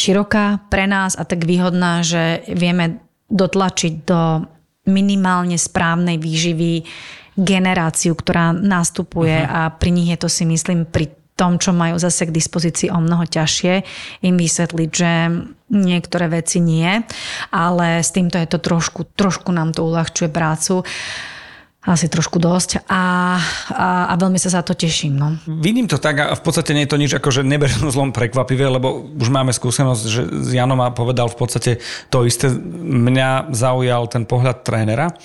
[0.00, 4.48] široká pre nás a tak výhodná, že vieme dotlačiť do
[4.88, 6.88] minimálne správnej výživy
[7.36, 9.68] generáciu, ktorá nastupuje uh-huh.
[9.68, 13.00] a pri nich je to si myslím pri tom, čo majú zase k dispozícii o
[13.00, 13.74] mnoho ťažšie,
[14.28, 15.12] im vysvetliť, že
[15.72, 17.00] niektoré veci nie,
[17.48, 20.84] ale s týmto je to trošku, trošku nám to uľahčuje prácu
[21.80, 23.40] asi trošku dosť a,
[23.72, 25.16] a, a veľmi sa za to teším.
[25.16, 25.40] No.
[25.48, 29.08] Vidím to tak a v podstate nie je to nič že nebežnú zlom prekvapivé, lebo
[29.16, 31.72] už máme skúsenosť, že s Janom a povedal v podstate
[32.12, 32.52] to isté.
[32.52, 35.16] Mňa zaujal ten pohľad trénera.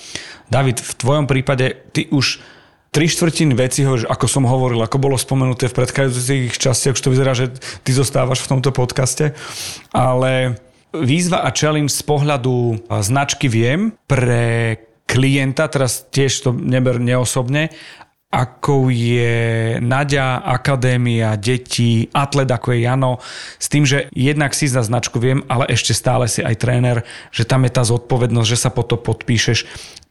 [0.48, 2.40] David, v tvojom prípade ty už
[2.88, 7.36] tri štvrtiny veci, ako som hovoril, ako bolo spomenuté v predchádzajúcich častiach, už to vyzerá,
[7.36, 7.52] že
[7.84, 9.36] ty zostávaš v tomto podcaste,
[9.92, 10.56] ale
[10.96, 17.70] výzva a challenge z pohľadu značky Viem pre klienta, teraz tiež to neber neosobne,
[18.26, 23.12] ako je Nadia, akadémia, deti, atlet ako je Jano,
[23.56, 27.46] s tým, že jednak si za značku viem, ale ešte stále si aj tréner, že
[27.46, 29.64] tam je tá zodpovednosť, že sa po to podpíšeš.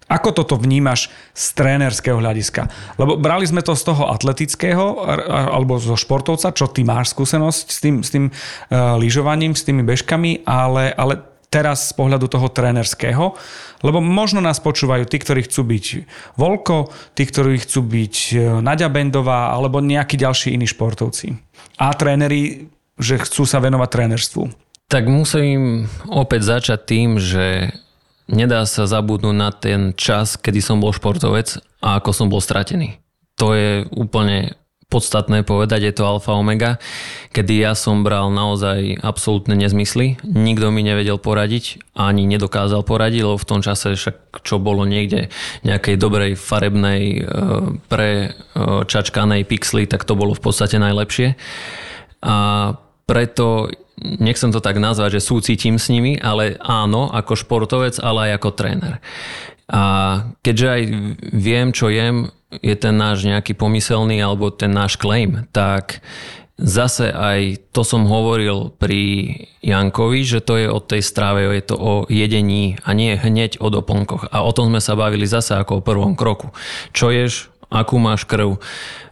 [0.06, 2.70] Ako toto vnímaš z trénerského hľadiska?
[3.02, 7.78] Lebo brali sme to z toho atletického alebo zo športovca, čo ty máš skúsenosť s
[7.82, 13.36] tým, s tým uh, lyžovaním, s tými bežkami, ale, ale teraz z pohľadu toho trénerského,
[13.84, 15.86] lebo možno nás počúvajú tí, ktorí chcú byť
[16.36, 21.38] Volko, tí, ktorí chcú byť e, Nadia Bendová alebo nejakí ďalší iní športovci.
[21.80, 24.44] A tréneri, že chcú sa venovať trénerstvu.
[24.90, 27.74] Tak musím opäť začať tým, že
[28.30, 33.02] nedá sa zabudnúť na ten čas, kedy som bol športovec a ako som bol stratený.
[33.42, 36.78] To je úplne podstatné povedať, je to alfa omega,
[37.34, 40.22] kedy ja som bral naozaj absolútne nezmysly.
[40.22, 45.34] Nikto mi nevedel poradiť, ani nedokázal poradiť, lebo v tom čase však čo bolo niekde
[45.66, 47.20] nejakej dobrej farebnej e,
[47.90, 48.30] pre e,
[48.86, 51.34] čačkanej pixly, tak to bolo v podstate najlepšie.
[52.22, 52.36] A
[53.10, 53.70] preto
[54.02, 58.50] nechcem to tak nazvať, že súcitím s nimi, ale áno, ako športovec, ale aj ako
[58.54, 58.94] tréner.
[59.66, 59.82] A
[60.46, 60.82] keďže aj
[61.34, 66.04] viem, čo jem, je ten náš nejaký pomyselný alebo ten náš claim, tak
[66.56, 71.76] zase aj to som hovoril pri Jankovi, že to je o tej strave, je to
[71.76, 74.32] o jedení a nie hneď o doplnkoch.
[74.32, 76.56] A o tom sme sa bavili zase ako o prvom kroku.
[76.96, 78.56] Čo ješ, akú máš krv,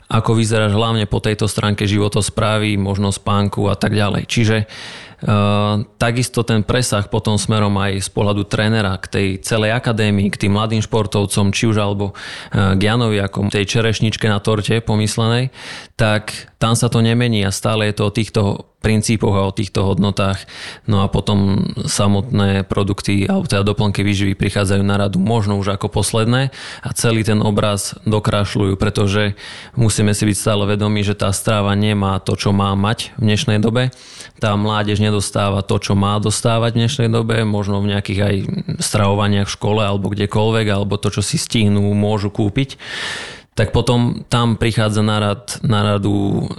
[0.08, 4.30] ako vyzeráš hlavne po tejto stránke životosprávy, možno spánku a tak ďalej.
[4.30, 4.58] Čiže
[5.98, 10.54] takisto ten presah potom smerom aj z pohľadu trénera k tej celej akadémii, k tým
[10.56, 15.56] mladým športovcom, či už alebo uh, k Janovi ako tej čerešničke na torte pomyslenej,
[15.96, 18.42] tak tam sa to nemení a stále je to o týchto
[18.80, 20.48] princípoch a o týchto hodnotách.
[20.88, 25.92] No a potom samotné produkty alebo teda doplnky výživy prichádzajú na radu možno už ako
[25.92, 29.36] posledné a celý ten obraz dokrašľujú, pretože
[29.76, 33.60] musíme si byť stále vedomí, že tá stráva nemá to, čo má mať v dnešnej
[33.60, 33.92] dobe.
[34.40, 38.36] Tá mládež nedostáva to, čo má dostávať v dnešnej dobe, možno v nejakých aj
[38.80, 42.80] stravovaniach v škole alebo kdekoľvek, alebo to, čo si stihnú, môžu kúpiť.
[43.54, 46.50] Tak potom tam prichádza na, rad, na radu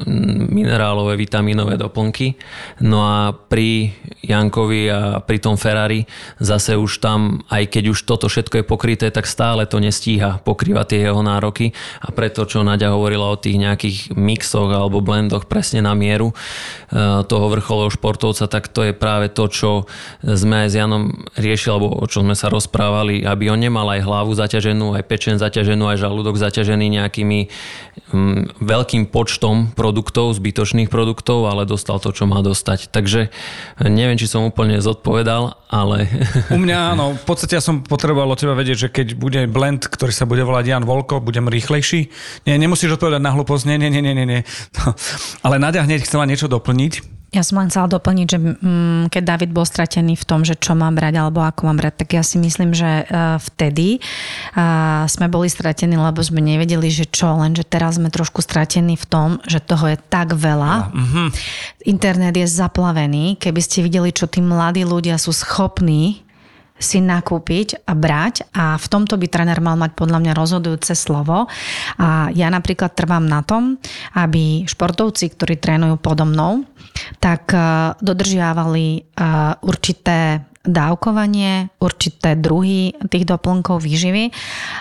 [0.55, 2.39] minerálové, vitamínové doplnky.
[2.87, 3.91] No a pri
[4.23, 6.07] Jankovi a pri tom Ferrari
[6.39, 10.95] zase už tam, aj keď už toto všetko je pokryté, tak stále to nestíha pokrývať
[10.95, 15.83] tie jeho nároky a preto, čo Nadia hovorila o tých nejakých mixoch alebo blendoch presne
[15.83, 16.35] na mieru e,
[17.27, 19.71] toho vrcholového športovca, tak to je práve to, čo
[20.23, 24.07] sme aj s Janom riešili, alebo o čom sme sa rozprávali, aby on nemal aj
[24.07, 27.38] hlavu zaťaženú, aj pečen zaťaženú, aj žalúdok zaťažený zaťažený nejakými
[28.12, 32.92] um, veľkým počtom produktov, zbytočných produktov, ale dostal to, čo má dostať.
[32.92, 36.09] Takže eh, neviem, či som úplne zodpovedal, ale...
[36.53, 39.88] U mňa áno, v podstate ja som potreboval od teba vedieť, že keď bude blend,
[39.88, 42.12] ktorý sa bude volať Jan Volko, budem rýchlejší.
[42.44, 44.40] Nie, nemusíš odpovedať na hlúposť, nie, nie, nie, nie, nie.
[44.81, 44.92] No.
[45.44, 47.24] Ale Nadia hneď chcela niečo doplniť.
[47.35, 50.79] Ja som len chcela doplniť, že mm, keď David bol stratený v tom, že čo
[50.79, 53.99] mám brať alebo ako mám brať, tak ja si myslím, že uh, vtedy
[54.55, 59.07] uh, sme boli stratení, lebo sme nevedeli, že čo, lenže teraz sme trošku stratení v
[59.11, 60.94] tom, že toho je tak veľa.
[60.94, 61.27] Mm-hmm.
[61.90, 63.35] Internet je zaplavený.
[63.42, 66.23] Keby ste videli, čo tí mladí ľudia sú schopní
[66.75, 71.47] si nakúpiť a brať a v tomto by tréner mal mať podľa mňa rozhodujúce slovo.
[72.03, 73.79] A ja napríklad trvám na tom,
[74.19, 76.67] aby športovci, ktorí trénujú podo mnou,
[77.23, 79.03] tak eh, dodržiavali eh,
[79.63, 84.33] určité dávkovanie, určité druhy tých doplnkov výživy,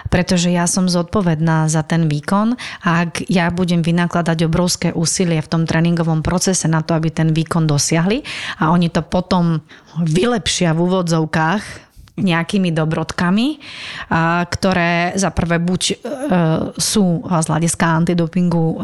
[0.07, 2.55] pretože ja som zodpovedná za ten výkon
[2.87, 7.35] a ak ja budem vynakladať obrovské úsilie v tom tréningovom procese na to, aby ten
[7.35, 8.23] výkon dosiahli
[8.63, 9.59] a oni to potom
[9.99, 13.58] vylepšia v úvodzovkách nejakými dobrodkami,
[14.45, 15.95] ktoré za prvé buď e,
[16.78, 18.78] sú z hľadiska antidopingu e,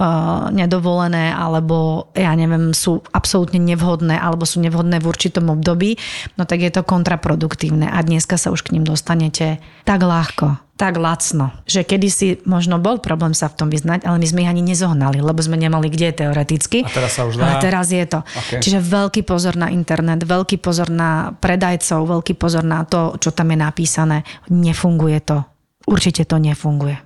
[0.58, 6.02] nedovolené, alebo ja neviem, sú absolútne nevhodné, alebo sú nevhodné v určitom období,
[6.42, 10.96] no tak je to kontraproduktívne a dneska sa už k ním dostanete tak ľahko tak
[10.96, 14.63] lacno, že kedysi možno bol problém sa v tom vyznať, ale my sme ich ani
[14.63, 16.88] nezohnali, lebo sme nemali kde teoreticky.
[16.88, 17.60] A teraz sa už dá.
[17.60, 18.24] A teraz je to.
[18.24, 18.63] Okay.
[18.63, 23.52] Čiže veľký pozor na internet, veľký pozor na predajcov, veľký pozor na to, čo tam
[23.52, 24.18] je napísané.
[24.48, 25.44] Nefunguje to.
[25.84, 27.04] Určite to nefunguje.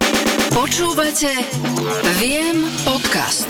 [0.54, 1.34] Počúvate
[2.22, 3.50] Viem podcast.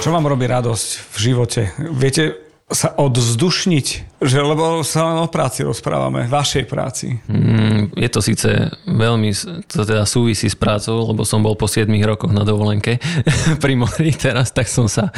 [0.00, 1.60] Čo vám robí radosť v živote?
[1.92, 3.86] Viete, sa odzdušniť,
[4.20, 7.16] že lebo sa len o práci rozprávame, vašej práci.
[7.24, 8.44] Mm, je to síce
[8.84, 9.32] veľmi,
[9.64, 13.00] to teda súvisí s prácou, lebo som bol po 7 rokoch na dovolenke
[13.64, 15.08] pri mori teraz, tak som sa,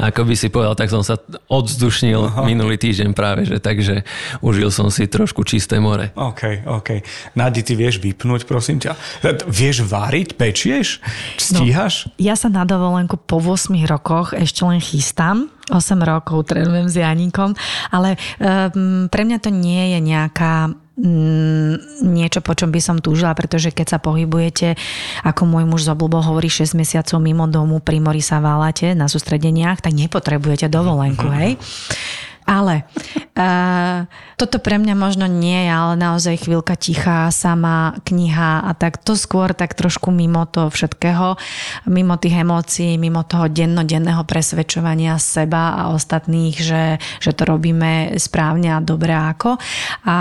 [0.00, 1.20] ako by si povedal, tak som sa
[1.52, 2.48] odzdušnil Aha.
[2.48, 4.08] minulý týždeň práve, že takže
[4.40, 6.16] užil som si trošku čisté more.
[6.16, 7.04] OK, OK.
[7.36, 8.96] Nadi, ty vieš vypnúť, prosím ťa?
[9.44, 11.04] Vieš váriť, pečieš?
[11.36, 12.08] Stíhaš?
[12.08, 16.96] No, ja sa na dovolenku po 8 rokoch ešte len chystám 8 rokov trénujem s
[17.00, 17.56] Janíkom,
[17.88, 20.68] ale um, pre mňa to nie je nejaká
[21.00, 21.74] um,
[22.04, 24.76] niečo, po čom by som túžila, pretože keď sa pohybujete,
[25.24, 29.80] ako môj muž zoblubo hovorí 6 mesiacov mimo domu, pri mori sa válate na sústredeniach,
[29.80, 31.56] tak nepotrebujete dovolenku, hej?
[32.44, 32.84] Ale
[33.34, 34.04] uh,
[34.36, 39.16] toto pre mňa možno nie je, ale naozaj chvíľka tichá, sama kniha a tak to
[39.16, 41.40] skôr tak trošku mimo toho všetkého,
[41.88, 46.84] mimo tých emócií, mimo toho dennodenného presvedčovania seba a ostatných, že,
[47.22, 49.56] že to robíme správne a dobre ako.
[50.04, 50.18] A,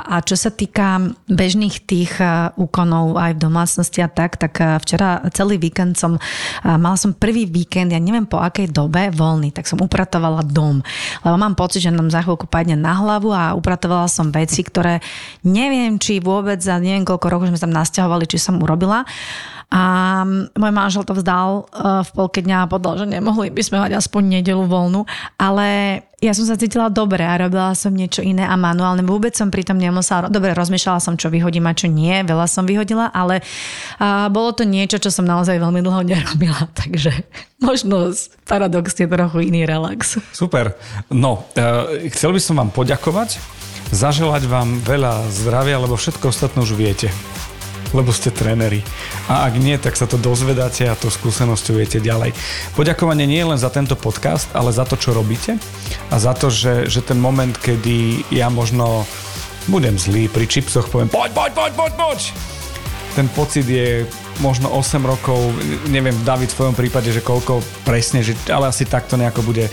[0.00, 2.16] a čo sa týka bežných tých
[2.56, 6.16] úkonov aj v domácnosti a tak, tak včera celý víkend som,
[6.64, 10.80] mal som prvý víkend, ja neviem po akej dobe, voľný, tak som upratovala dom.
[11.26, 15.02] Lebo mám pocit, že nám za chvíľku padne na hlavu a upratovala som veci, ktoré
[15.42, 19.02] neviem, či vôbec za neviem koľko rokov sme tam nasťahovali, či som urobila.
[19.66, 19.82] A
[20.54, 23.98] môj manžel to vzdal e, v polke dňa a povedal, že nemohli by sme mať
[23.98, 25.02] aspoň nedelu voľnu,
[25.42, 25.66] ale
[26.26, 29.06] ja som sa cítila dobre a robila som niečo iné a manuálne.
[29.06, 33.14] Vôbec som pritom nemusela, dobre, rozmýšľala som, čo vyhodím a čo nie, veľa som vyhodila,
[33.14, 33.46] ale
[34.02, 37.14] a bolo to niečo, čo som naozaj veľmi dlho nerobila, takže
[37.62, 38.10] možno
[38.50, 40.18] paradoxne trochu iný relax.
[40.34, 40.74] Super.
[41.14, 43.38] No, e, chcel by som vám poďakovať,
[43.94, 47.08] zaželať vám veľa zdravia, lebo všetko ostatné už viete
[47.92, 48.82] lebo ste tréneri.
[49.30, 52.34] A ak nie, tak sa to dozvedáte a to skúsenosťou viete ďalej.
[52.74, 55.58] Poďakovanie nie len za tento podcast, ale za to, čo robíte
[56.10, 59.06] a za to, že, že ten moment, kedy ja možno
[59.66, 62.20] budem zlý pri čipsoch, poviem poď, poď, poď, poď, poď.
[63.18, 64.04] Ten pocit je
[64.44, 65.40] možno 8 rokov,
[65.88, 69.72] neviem David v tvojom prípade, že koľko presne, že, ale asi takto nejako bude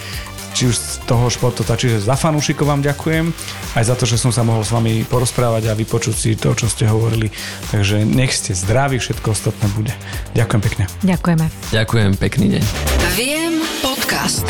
[0.53, 1.73] či už z toho športota.
[1.73, 3.33] Čiže za fanúšikov vám ďakujem,
[3.73, 6.69] aj za to, že som sa mohol s vami porozprávať a vypočuť si to, čo
[6.69, 7.33] ste hovorili.
[7.73, 9.93] Takže nech ste zdraví, všetko ostatné bude.
[10.37, 10.83] Ďakujem pekne.
[11.01, 11.45] Ďakujeme.
[11.73, 12.63] Ďakujem, pekný deň.
[13.17, 14.45] Viem podcast.